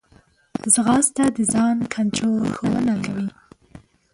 [0.73, 3.27] ځغاسته د ځان کنټرول ښوونه کوي